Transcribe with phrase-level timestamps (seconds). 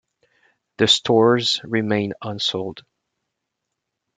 [0.79, 2.81] The stores remained unsold.